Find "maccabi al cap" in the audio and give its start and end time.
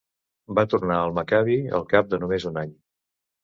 1.19-2.11